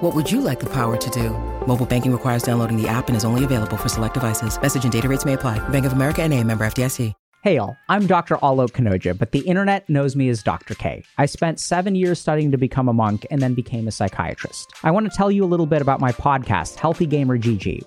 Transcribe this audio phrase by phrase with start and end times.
[0.00, 1.30] What would you like the power to do?
[1.66, 4.60] Mobile banking requires downloading the app and is only available for select devices.
[4.60, 5.58] Message and data rates may apply.
[5.70, 7.14] Bank of America and a member FDIC.
[7.42, 8.36] Hey all, I'm Dr.
[8.38, 10.74] Alok Kanojia, but the internet knows me as Dr.
[10.74, 11.04] K.
[11.16, 14.72] I spent seven years studying to become a monk and then became a psychiatrist.
[14.82, 17.86] I want to tell you a little bit about my podcast, Healthy Gamer GG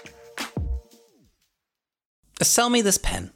[2.41, 3.31] Sell me this pen.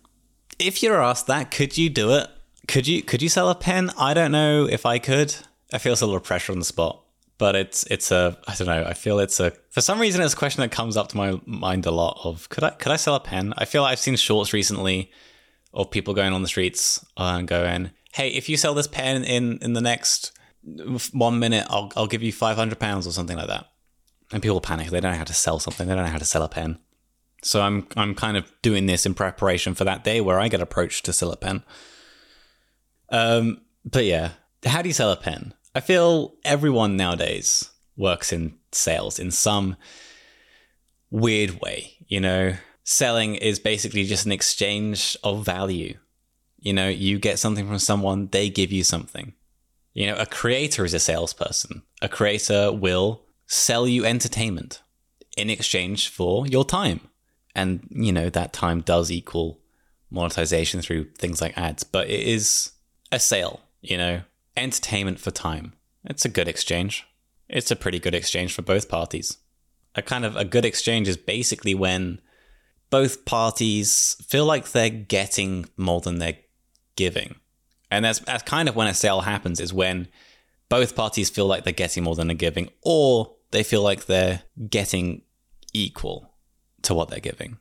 [0.58, 2.28] If you're asked that, could you do it?
[2.67, 3.92] Could you could you sell a pen?
[3.97, 5.36] I don't know if I could.
[5.72, 7.03] I feel a little pressure on the spot,
[7.38, 8.84] but it's it's a I don't know.
[8.84, 11.39] I feel it's a for some reason it's a question that comes up to my
[11.45, 12.20] mind a lot.
[12.23, 13.53] Of could I could I sell a pen?
[13.58, 15.12] I feel like I've seen shorts recently
[15.73, 19.23] of people going on the streets uh, and going, "Hey, if you sell this pen
[19.23, 20.31] in in the next
[21.12, 23.67] one minute, I'll I'll give you five hundred pounds or something like that."
[24.31, 24.90] And people panic.
[24.90, 25.88] They don't know how to sell something.
[25.88, 26.80] They don't know how to sell a pen.
[27.46, 30.62] So I'm I'm kind of doing this in preparation for that day where I get
[30.62, 31.64] approached to sell a pen.
[33.10, 34.32] Um, but yeah,
[34.66, 35.54] how do you sell a pen?
[35.76, 39.76] I feel everyone nowadays works in sales in some
[41.12, 41.94] weird way.
[42.08, 46.00] You know, selling is basically just an exchange of value.
[46.58, 49.34] You know, you get something from someone, they give you something.
[49.94, 51.84] You know, a creator is a salesperson.
[52.02, 54.81] A creator will sell you entertainment
[55.38, 57.02] in exchange for your time
[57.56, 59.60] and you know that time does equal
[60.12, 62.72] monetization through things like ads but it is
[63.12, 64.22] a sale you know
[64.58, 65.74] entertainment for time.
[66.04, 67.08] It's a good exchange.
[67.50, 69.38] It's a pretty good exchange for both parties.
[69.96, 72.20] A kind of a good exchange is basically when
[72.90, 76.38] both parties feel like they're getting more than they're
[76.96, 77.36] giving.
[77.92, 80.08] And that's, that's kind of when a sale happens is when
[80.70, 84.42] both parties feel like they're getting more than they're giving or they feel like they're
[84.70, 85.22] getting
[85.74, 86.32] equal
[86.85, 87.57] to what they're giving.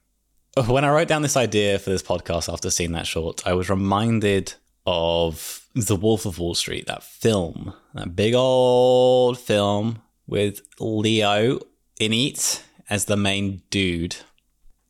[0.67, 3.69] When I wrote down this idea for this podcast after seeing that short, I was
[3.69, 4.55] reminded
[4.87, 11.59] of The Wolf of Wall Street, that film, that big old film with Leo
[11.99, 14.17] in it as the main dude.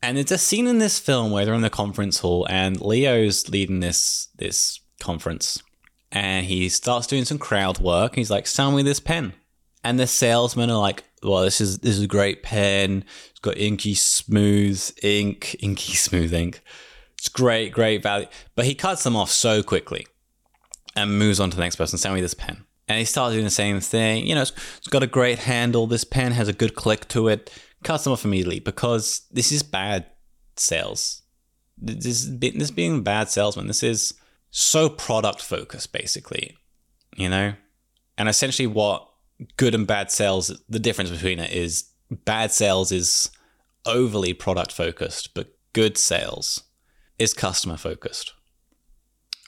[0.02, 3.48] And it's a scene in this film where they're in the conference hall and Leo's
[3.48, 5.62] leading this this conference.
[6.12, 8.14] And he starts doing some crowd work.
[8.14, 9.32] He's like, sell me this pen.
[9.82, 13.04] And the salesmen are like, well, this is this is a great pen.
[13.30, 16.62] It's got inky smooth ink, inky smooth ink.
[17.18, 18.26] It's great, great value.
[18.54, 20.06] But he cuts them off so quickly
[20.94, 21.98] and moves on to the next person.
[21.98, 22.64] Send me this pen.
[22.86, 24.26] And he starts doing the same thing.
[24.26, 25.86] You know, it's, it's got a great handle.
[25.86, 27.50] This pen has a good click to it.
[27.82, 30.04] Cuts them off immediately because this is bad
[30.56, 31.22] sales.
[31.78, 33.68] This is this being bad salesman.
[33.68, 34.14] This is
[34.50, 36.58] so product focused, basically.
[37.16, 37.54] You know,
[38.18, 39.08] and essentially what
[39.56, 43.30] good and bad sales, the difference between it is bad sales is
[43.86, 46.62] overly product focused, but good sales
[47.18, 48.32] is customer focused.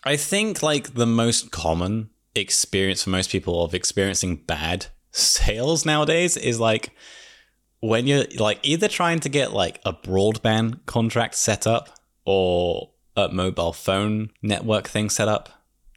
[0.04, 6.36] I think like the most common experience for most people of experiencing bad sales nowadays
[6.36, 6.90] is like
[7.80, 13.28] when you're like either trying to get like a broadband contract set up or a
[13.28, 15.48] mobile phone network thing set up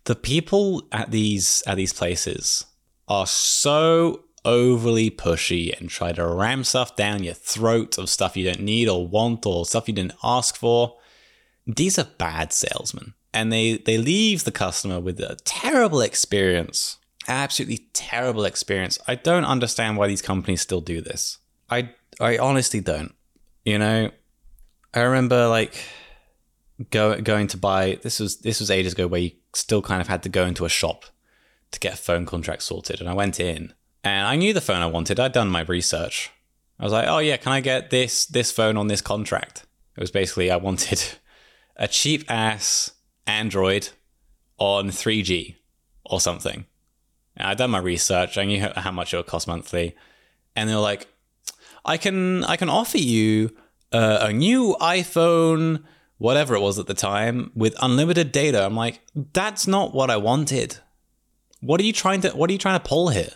[0.06, 2.66] the people at these at these places
[3.10, 8.46] are so overly pushy and try to ram stuff down your throat of stuff you
[8.46, 10.98] don't need or want or stuff you didn't ask for.
[11.68, 13.14] These are bad salesmen.
[13.34, 16.98] And they, they leave the customer with a terrible experience.
[17.28, 18.98] Absolutely terrible experience.
[19.08, 21.38] I don't understand why these companies still do this.
[21.70, 23.14] I I honestly don't.
[23.64, 24.12] You know,
[24.94, 25.76] I remember like
[26.90, 30.08] go, going to buy this was this was ages ago where you still kind of
[30.08, 31.06] had to go into a shop
[31.72, 33.00] to get a phone contract sorted.
[33.00, 33.74] And I went in
[34.04, 35.20] and I knew the phone I wanted.
[35.20, 36.32] I'd done my research.
[36.80, 39.66] I was like, oh yeah, can I get this this phone on this contract?
[39.96, 41.04] It was basically I wanted
[41.76, 42.92] a cheap ass
[43.28, 43.90] Android
[44.58, 45.56] on 3G
[46.06, 46.66] or something.
[47.36, 48.38] And I'd done my research.
[48.38, 49.96] I knew how much it would cost monthly,
[50.56, 51.08] and they were like,
[51.86, 53.56] I can I can offer you
[53.92, 55.84] uh, a new iPhone
[56.20, 58.64] whatever it was at the time with unlimited data.
[58.64, 59.02] I'm like,
[59.34, 60.78] that's not what I wanted.
[61.62, 63.32] What are you trying to what are you trying to pull here?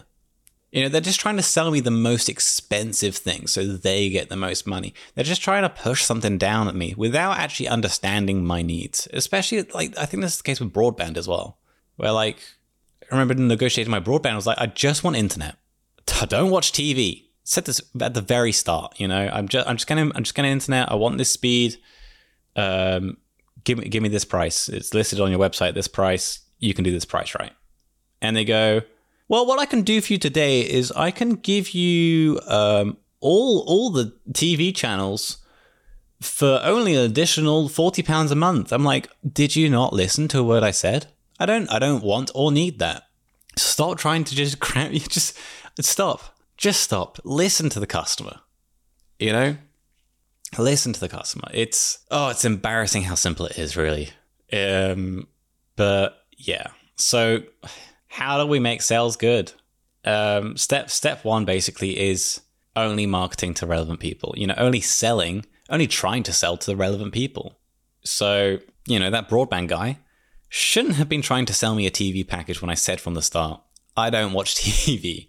[0.72, 4.30] You know, they're just trying to sell me the most expensive thing so they get
[4.30, 4.96] the most money.
[5.14, 9.08] They're just trying to push something down at me without actually understanding my needs.
[9.14, 11.60] Especially like I think this is the case with broadband as well.
[11.98, 12.40] Where like
[13.12, 15.58] I remember negotiating my broadband, I was like, I just want internet.
[16.20, 17.26] I don't watch TV.
[17.44, 19.30] said this at the very start, you know.
[19.32, 20.92] I'm just I'm just gonna I'm just gonna internet.
[20.92, 21.78] I want this speed.
[22.56, 23.18] Um
[23.64, 24.70] give me give me this price.
[24.70, 26.40] It's listed on your website, this price.
[26.58, 27.52] You can do this price, right?
[28.24, 28.82] And they go,
[29.28, 33.64] well, what I can do for you today is I can give you um, all
[33.68, 35.38] all the TV channels
[36.22, 38.72] for only an additional forty pounds a month.
[38.72, 41.08] I'm like, did you not listen to what I said?
[41.40, 43.04] I don't I don't want or need that.
[43.58, 44.94] Stop trying to just cram.
[44.94, 45.38] You just
[45.80, 46.38] stop.
[46.56, 47.20] Just stop.
[47.24, 48.40] Listen to the customer.
[49.20, 49.58] You know,
[50.58, 51.50] listen to the customer.
[51.54, 54.10] It's oh, it's embarrassing how simple it is, really.
[54.52, 55.28] Um,
[55.76, 56.68] but yeah.
[56.96, 57.44] So
[58.14, 59.52] how do we make sales good?
[60.06, 62.42] Um, step step one basically is
[62.76, 64.36] only marketing to relevant people.
[64.38, 67.58] You know, only selling, only trying to sell to the relevant people.
[68.04, 69.98] So you know that broadband guy
[70.48, 73.22] shouldn't have been trying to sell me a TV package when I said from the
[73.24, 73.62] start
[73.98, 75.28] I don't watch TV.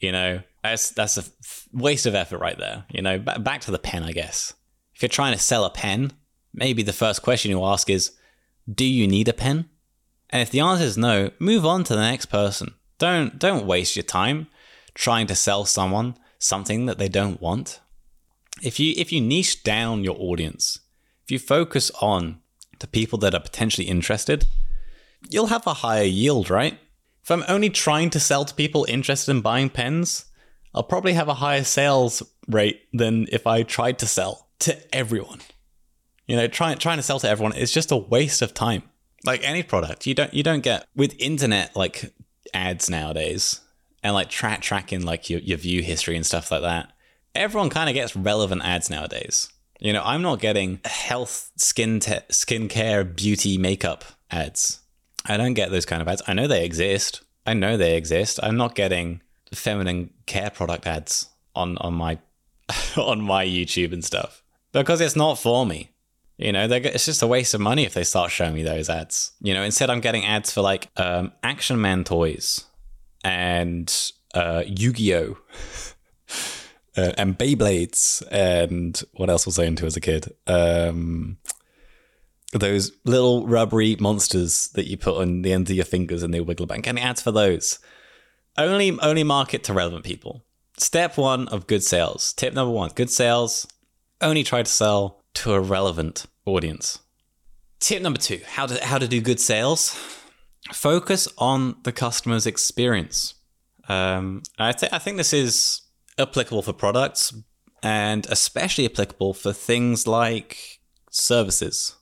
[0.00, 1.24] You know, that's that's a
[1.72, 2.86] waste of effort right there.
[2.90, 4.52] You know, back to the pen, I guess.
[4.96, 6.12] If you're trying to sell a pen,
[6.52, 8.16] maybe the first question you ask is,
[8.68, 9.68] "Do you need a pen?"
[10.30, 12.74] And if the answer is no, move on to the next person.
[12.98, 14.48] Don't don't waste your time
[14.94, 17.80] trying to sell someone something that they don't want.
[18.62, 20.80] If you if you niche down your audience,
[21.24, 22.40] if you focus on
[22.80, 24.46] the people that are potentially interested,
[25.28, 26.78] you'll have a higher yield, right?
[27.22, 30.26] If I'm only trying to sell to people interested in buying pens,
[30.74, 35.40] I'll probably have a higher sales rate than if I tried to sell to everyone.
[36.26, 38.82] You know, trying trying to sell to everyone is just a waste of time
[39.26, 42.14] like any product you don't you don't get with internet like
[42.54, 43.60] ads nowadays
[44.02, 46.92] and like track tracking like your, your view history and stuff like that
[47.34, 49.48] everyone kind of gets relevant ads nowadays.
[49.78, 54.80] You know i'm not getting health skin te- skincare beauty makeup ads.
[55.26, 56.22] I don't get those kind of ads.
[56.26, 57.22] I know they exist.
[57.44, 58.40] I know they exist.
[58.42, 59.20] I'm not getting
[59.52, 62.18] feminine care product ads on on my
[62.96, 65.90] on my youtube and stuff because it's not for me
[66.38, 69.32] you know, it's just a waste of money if they start showing me those ads.
[69.40, 72.64] You know, instead I'm getting ads for like um, Action Man toys
[73.24, 73.92] and
[74.34, 75.38] uh, Yu Gi Oh!
[76.96, 80.34] uh, and Beyblades and what else was I into as a kid?
[80.46, 81.38] Um,
[82.52, 86.40] those little rubbery monsters that you put on the ends of your fingers and they
[86.40, 86.82] wiggle about.
[86.82, 87.78] Getting ads for those.
[88.58, 90.42] Only only market to relevant people.
[90.78, 92.32] Step one of good sales.
[92.34, 93.66] Tip number one: good sales.
[94.20, 97.00] Only try to sell to a relevant audience.
[97.80, 99.96] Tip number two how to, how to do good sales
[100.72, 103.34] focus on the customer's experience.
[103.88, 105.82] Um, I, th- I think this is
[106.18, 107.32] applicable for products
[107.82, 110.80] and especially applicable for things like
[111.10, 111.94] services.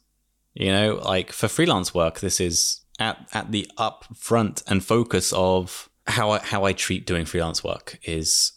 [0.55, 5.91] You know, like for freelance work, this is at, at the upfront and focus of
[6.07, 8.53] how I, how I treat doing freelance work is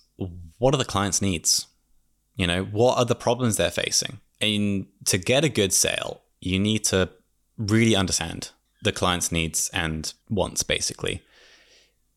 [0.57, 1.67] what are the client's needs?
[2.35, 4.19] You know, what are the problems they're facing?
[4.39, 7.09] And to get a good sale, you need to
[7.57, 8.51] really understand
[8.83, 11.23] the client's needs and wants, basically.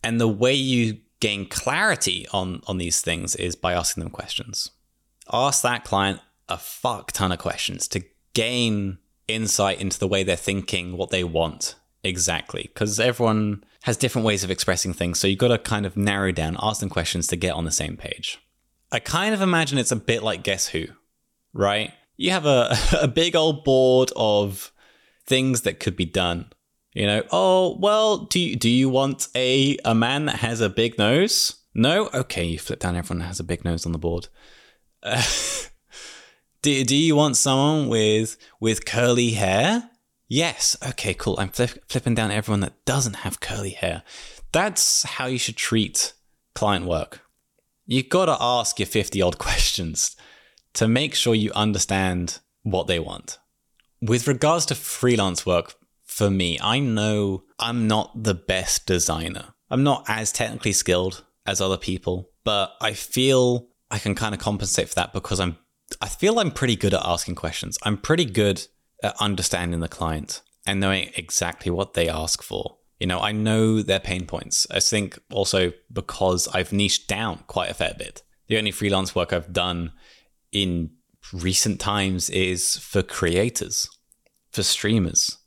[0.03, 4.71] And the way you gain clarity on, on these things is by asking them questions.
[5.33, 8.03] Ask that client a fuck ton of questions to
[8.35, 8.99] gain
[9.29, 12.63] insight into the way they're thinking, what they want exactly.
[12.63, 15.19] Because everyone has different ways of expressing things.
[15.19, 17.71] So you've got to kind of narrow down, ask them questions to get on the
[17.71, 18.39] same page.
[18.93, 20.87] I kind of imagine it's a bit like Guess Who,
[21.53, 21.93] right?
[22.21, 24.73] You have a, a big old board of
[25.27, 26.53] things that could be done.
[26.93, 30.69] You know, oh well, do you, do you want a a man that has a
[30.69, 31.57] big nose?
[31.73, 34.29] No, okay, you flip down everyone that has a big nose on the board.
[35.03, 35.23] Uh,
[36.63, 39.89] do do you want someone with with curly hair?
[40.29, 41.37] Yes, okay, cool.
[41.39, 44.03] I'm flip, flipping down everyone that doesn't have curly hair.
[44.53, 46.13] That's how you should treat
[46.55, 47.23] client work.
[47.87, 50.17] You've got to ask your fifty odd questions
[50.75, 53.39] to make sure you understand what they want.
[54.01, 55.75] With regards to freelance work,
[56.05, 59.55] for me, I know I'm not the best designer.
[59.71, 64.41] I'm not as technically skilled as other people, but I feel I can kind of
[64.41, 65.57] compensate for that because I'm
[66.01, 67.79] I feel I'm pretty good at asking questions.
[67.83, 68.67] I'm pretty good
[69.03, 72.79] at understanding the client and knowing exactly what they ask for.
[72.99, 74.67] You know, I know their pain points.
[74.71, 78.23] I think also because I've niched down quite a fair bit.
[78.49, 79.93] The only freelance work I've done
[80.53, 80.91] in
[81.33, 83.89] recent times is for creators.
[84.53, 85.39] for streamers.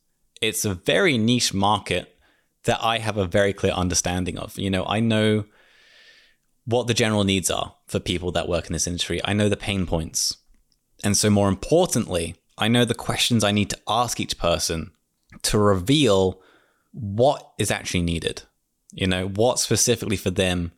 [0.41, 2.15] It's a very niche market
[2.63, 4.57] that I have a very clear understanding of.
[4.57, 5.43] You know, I know
[6.65, 9.19] what the general needs are for people that work in this industry.
[9.25, 10.37] I know the pain points.
[11.03, 14.91] And so, more importantly, I know the questions I need to ask each person
[15.41, 16.41] to reveal
[16.91, 18.43] what is actually needed.
[18.93, 20.71] You know, what specifically for them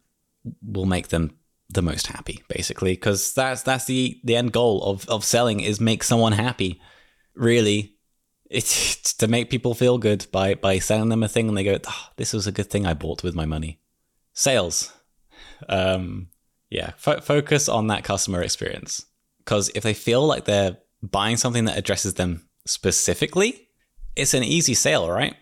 [0.66, 1.38] will make them
[1.76, 5.80] the most happy, basically, because that's that's the the end goal of of selling is
[5.80, 6.82] make someone happy.
[7.36, 7.96] Really,
[8.50, 11.64] it's, it's to make people feel good by by selling them a thing, and they
[11.64, 13.80] go, oh, "This was a good thing I bought with my money."
[14.34, 14.92] Sales,
[15.70, 16.30] um,
[16.70, 19.06] yeah, fo- focus on that customer experience
[19.40, 23.70] because if they feel like they're buying something that addresses them specifically,
[24.16, 25.36] it's an easy sale, right?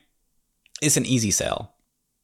[0.82, 1.74] It's an easy sale.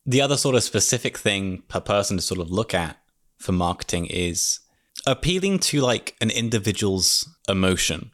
[0.06, 2.99] The other sort of specific thing per person to sort of look at
[3.39, 4.60] for marketing is
[5.08, 8.12] appealing to like an individual's emotion,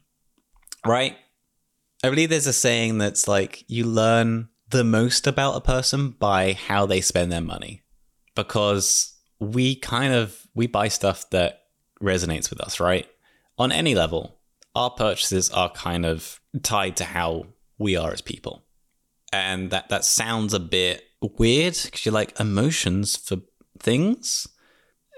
[0.86, 1.16] right?
[2.04, 6.52] I believe there's a saying that's like you learn the most about a person by
[6.52, 7.82] how they spend their money
[8.34, 11.62] because we kind of we buy stuff that
[12.00, 13.06] resonates with us, right?
[13.58, 14.38] On any level,
[14.74, 17.46] our purchases are kind of tied to how
[17.78, 18.64] we are as people.
[19.32, 23.38] And that that sounds a bit weird because you're like emotions for
[23.80, 24.46] things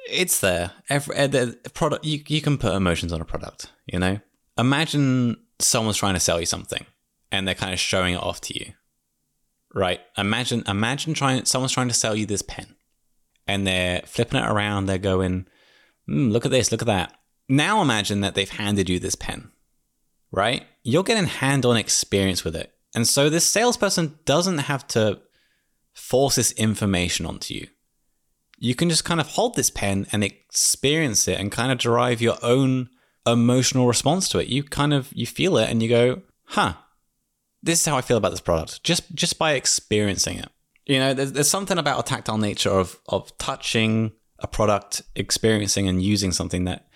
[0.09, 0.73] it's there.
[0.89, 3.71] Every uh, the product you you can put emotions on a product.
[3.87, 4.21] You know,
[4.57, 6.85] imagine someone's trying to sell you something
[7.31, 8.73] and they're kind of showing it off to you,
[9.75, 10.01] right?
[10.17, 12.77] Imagine imagine trying someone's trying to sell you this pen
[13.47, 14.87] and they're flipping it around.
[14.87, 15.47] They're going,
[16.09, 17.15] mm, "Look at this, look at that."
[17.49, 19.51] Now imagine that they've handed you this pen,
[20.31, 20.67] right?
[20.83, 25.21] You're getting hand-on experience with it, and so this salesperson doesn't have to
[25.95, 27.67] force this information onto you
[28.59, 32.21] you can just kind of hold this pen and experience it and kind of derive
[32.21, 32.91] your own
[33.27, 34.49] emotional response to it.
[34.49, 36.75] You kind of you feel it and you go, "Huh.
[37.63, 40.49] This is how I feel about this product." Just just by experiencing it.
[40.87, 45.89] You know, there's, there's something about a tactile nature of of touching a product, experiencing
[45.89, 46.89] and using something that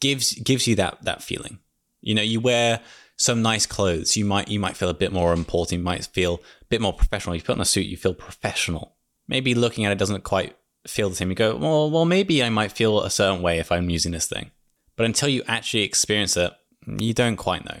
[0.00, 1.58] gives gives you that that feeling.
[2.00, 2.80] You know, you wear
[3.16, 6.40] some nice clothes, you might you might feel a bit more important, you might feel
[6.62, 7.34] a bit more professional.
[7.34, 8.96] You put on a suit, you feel professional.
[9.28, 11.30] Maybe looking at it doesn't quite feel the same.
[11.30, 14.26] You go, well, well, maybe I might feel a certain way if I'm using this
[14.26, 14.50] thing.
[14.96, 16.52] But until you actually experience it,
[16.86, 17.80] you don't quite know.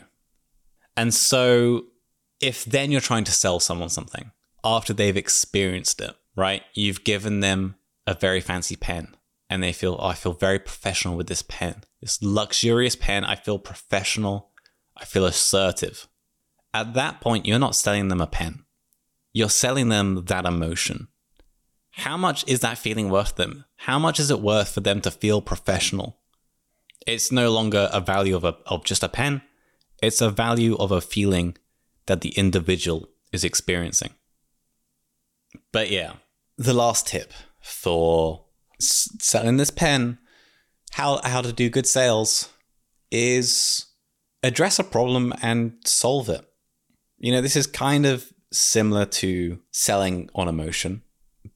[0.96, 1.84] And so
[2.40, 4.30] if then you're trying to sell someone something
[4.62, 6.62] after they've experienced it, right?
[6.74, 9.16] You've given them a very fancy pen
[9.50, 11.82] and they feel, oh, I feel very professional with this pen.
[12.00, 14.50] This luxurious pen, I feel professional.
[14.96, 16.08] I feel assertive.
[16.72, 18.64] At that point, you're not selling them a pen.
[19.32, 21.08] You're selling them that emotion
[21.96, 23.64] how much is that feeling worth them?
[23.76, 26.18] How much is it worth for them to feel professional?
[27.06, 29.42] It's no longer a value of, a, of just a pen,
[30.02, 31.56] it's a value of a feeling
[32.06, 34.10] that the individual is experiencing.
[35.72, 36.14] But yeah,
[36.58, 38.44] the last tip for
[38.80, 40.18] selling this pen,
[40.92, 42.50] how, how to do good sales,
[43.10, 43.86] is
[44.42, 46.44] address a problem and solve it.
[47.18, 51.02] You know, this is kind of similar to selling on emotion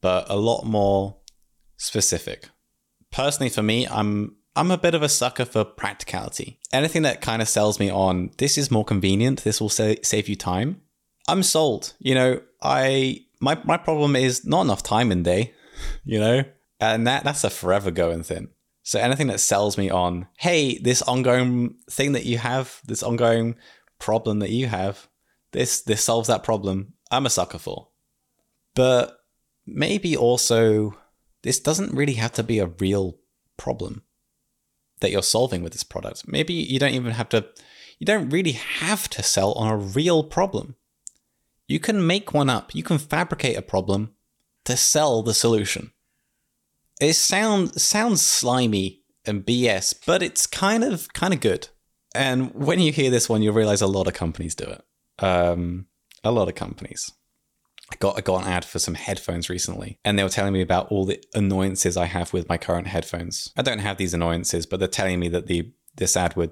[0.00, 1.16] but a lot more
[1.76, 2.48] specific.
[3.10, 6.58] Personally, for me, I'm I'm a bit of a sucker for practicality.
[6.72, 10.28] Anything that kind of sells me on this is more convenient, this will sa- save
[10.28, 10.82] you time.
[11.28, 11.94] I'm sold.
[12.00, 15.54] You know, I my my problem is not enough time in day,
[16.04, 16.44] you know?
[16.80, 18.48] And that that's a forever going thing.
[18.82, 23.56] So anything that sells me on, hey, this ongoing thing that you have, this ongoing
[23.98, 25.08] problem that you have,
[25.52, 27.88] this this solves that problem, I'm a sucker for.
[28.74, 29.17] But
[29.72, 30.96] maybe also
[31.42, 33.18] this doesn't really have to be a real
[33.56, 34.02] problem
[35.00, 36.26] that you're solving with this product.
[36.26, 37.46] Maybe you don't even have to,
[37.98, 40.76] you don't really have to sell on a real problem.
[41.66, 44.14] You can make one up, you can fabricate a problem
[44.64, 45.92] to sell the solution.
[47.00, 51.68] It sounds sounds slimy and BS, but it's kind of kind of good.
[52.14, 55.24] And when you hear this one, you'll realize a lot of companies do it.
[55.24, 55.86] Um,
[56.24, 57.12] a lot of companies.
[57.90, 60.60] I got I got an ad for some headphones recently, and they were telling me
[60.60, 63.52] about all the annoyances I have with my current headphones.
[63.56, 66.50] I don't have these annoyances, but they're telling me that the this ad would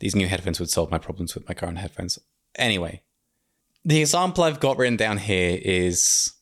[0.00, 2.18] these new headphones would solve my problems with my current headphones.
[2.56, 3.02] Anyway,
[3.84, 6.32] the example I've got written down here is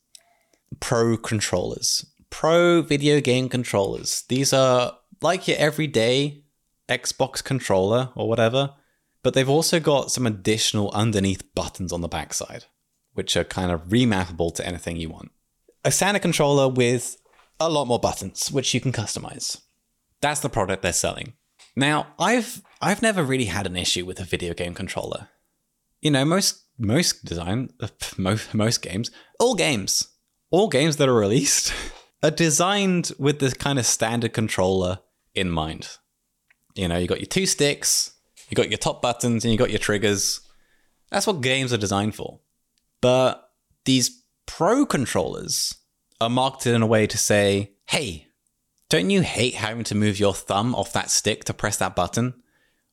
[0.80, 4.22] pro controllers, pro video game controllers.
[4.28, 6.44] These are like your everyday
[6.88, 8.74] Xbox controller or whatever,
[9.22, 12.66] but they've also got some additional underneath buttons on the backside
[13.18, 15.32] which are kind of remappable to anything you want.
[15.84, 17.16] A standard controller with
[17.58, 19.60] a lot more buttons, which you can customize.
[20.20, 21.32] That's the product they're selling.
[21.74, 25.30] Now, I've I've never really had an issue with a video game controller.
[26.00, 27.70] you know, most most design,
[28.16, 29.10] most most games,
[29.40, 30.06] all games,
[30.52, 31.72] all games that are released
[32.22, 35.00] are designed with this kind of standard controller
[35.34, 35.88] in mind.
[36.76, 38.12] You know, you got your two sticks,
[38.48, 40.40] you got your top buttons, and you got your triggers.
[41.10, 42.38] That's what games are designed for.
[43.00, 43.50] But
[43.84, 45.74] these pro controllers
[46.20, 48.26] are marketed in a way to say, hey,
[48.88, 52.34] don't you hate having to move your thumb off that stick to press that button?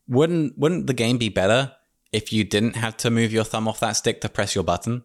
[0.07, 1.71] Wouldn't wouldn't the game be better
[2.11, 5.03] if you didn't have to move your thumb off that stick to press your button?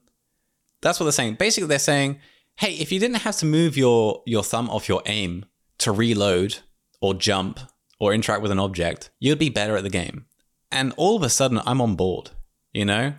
[0.82, 1.36] That's what they're saying.
[1.36, 2.20] Basically, they're saying,
[2.56, 5.46] hey, if you didn't have to move your, your thumb off your aim
[5.78, 6.58] to reload
[7.00, 7.60] or jump
[7.98, 10.26] or interact with an object, you'd be better at the game.
[10.70, 12.30] And all of a sudden, I'm on board,
[12.72, 13.14] you know?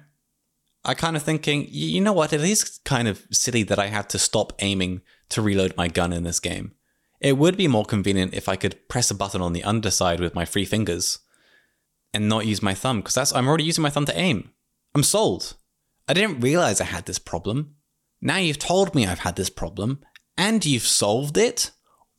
[0.84, 2.34] I kind of thinking, you know what?
[2.34, 6.12] It is kind of silly that I have to stop aiming to reload my gun
[6.12, 6.74] in this game.
[7.20, 10.34] It would be more convenient if I could press a button on the underside with
[10.34, 11.20] my three fingers
[12.14, 14.50] and not use my thumb because that's I'm already using my thumb to aim.
[14.96, 15.56] I'm sold.
[16.08, 17.76] I didn't realize I had this problem.
[18.22, 20.00] Now you've told me I've had this problem
[20.36, 21.72] and you've solved it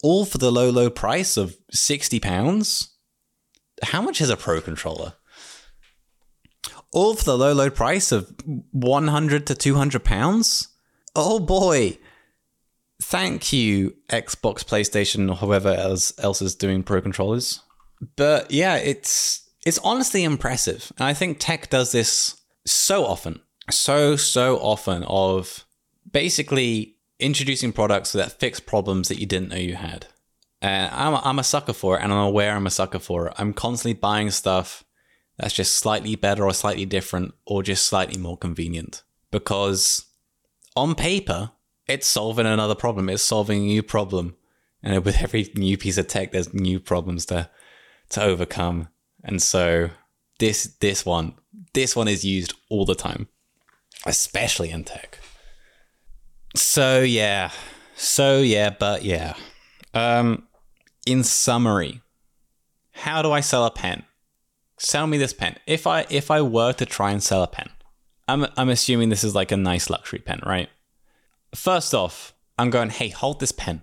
[0.05, 2.97] all for the low low price of 60 pounds.
[3.83, 5.15] How much is a pro controller?
[6.93, 8.35] All for the low low price of
[8.73, 10.69] 100 to 200 pounds?
[11.17, 11.99] Oh boy.
[13.01, 17.61] Thank you Xbox, PlayStation or whoever else else is doing pro controllers.
[18.17, 20.93] But yeah, it's it's honestly impressive.
[20.99, 25.65] And I think tech does this so often, so, so often of
[26.11, 30.07] basically introducing products that fix problems that you didn't know you had.
[30.61, 33.35] And I'm, I'm a sucker for it, and I'm aware I'm a sucker for it.
[33.37, 34.85] I'm constantly buying stuff
[35.43, 39.03] that's just slightly better or slightly different or just slightly more convenient.
[39.33, 40.07] Because
[40.77, 41.51] on paper,
[41.89, 44.37] it's solving another problem, it's solving a new problem.
[44.85, 47.51] And with every new piece of tech, there's new problems to,
[48.11, 48.87] to overcome.
[49.25, 49.91] And so
[50.39, 51.35] this this one
[51.73, 53.27] this one is used all the time,
[54.07, 55.19] especially in tech.
[56.55, 57.51] So yeah,
[57.97, 59.35] so yeah, but yeah.
[59.93, 60.47] Um,
[61.05, 62.01] in summary,
[62.93, 64.05] how do I sell a pen?
[64.83, 65.57] Sell me this pen.
[65.65, 67.71] If I if I were to try and sell a pen,
[68.27, 70.69] I'm I'm assuming this is like a nice luxury pen, right?
[71.55, 73.83] First off, I'm going, hey, hold this pen.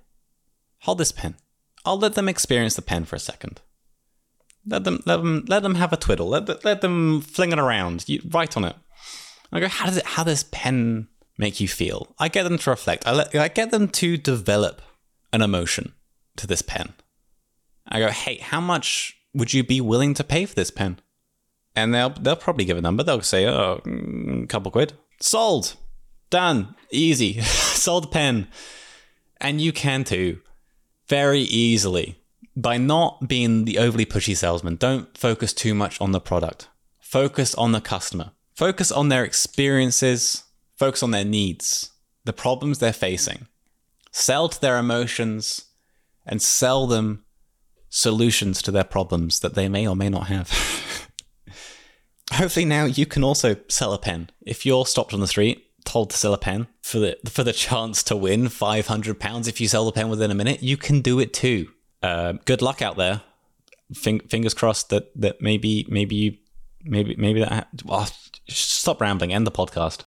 [0.79, 1.35] Hold this pen.
[1.85, 3.62] I'll let them experience the pen for a second.
[4.67, 6.27] Let them let them let them have a twiddle.
[6.27, 8.03] Let let them fling it around.
[8.09, 8.75] You write on it.
[9.53, 11.07] I go, how does it how does pen
[11.38, 12.13] make you feel?
[12.19, 13.07] I get them to reflect.
[13.07, 14.81] I let I get them to develop
[15.31, 15.93] an emotion
[16.35, 16.91] to this pen.
[17.88, 20.99] I go, hey, how much would you be willing to pay for this pen?
[21.75, 23.03] And they'll they'll probably give a number.
[23.03, 24.93] They'll say, oh, a mm, couple quid.
[25.19, 25.75] Sold.
[26.29, 26.75] Done.
[26.91, 27.41] Easy.
[27.41, 28.47] Sold pen.
[29.39, 30.41] And you can too.
[31.07, 32.19] Very easily
[32.55, 36.67] by not being the overly pushy salesman, don't focus too much on the product.
[36.99, 38.31] Focus on the customer.
[38.53, 40.43] Focus on their experiences.
[40.79, 41.91] Focus on their needs,
[42.23, 43.47] the problems they're facing.
[44.13, 45.65] Sell to their emotions
[46.25, 47.25] and sell them
[47.89, 50.52] solutions to their problems that they may or may not have.
[52.34, 54.30] Hopefully now you can also sell a pen.
[54.45, 57.54] If you're stopped on the street, told to sell a pen for the for the
[57.54, 61.02] chance to win 500 pounds if you sell the pen within a minute, you can
[61.02, 61.69] do it too
[62.02, 63.21] uh, good luck out there.
[63.93, 66.41] Fing- fingers crossed that that maybe maybe
[66.84, 67.52] maybe maybe that.
[67.52, 68.12] Ha-
[68.47, 69.34] stop rambling.
[69.34, 70.04] End the podcast.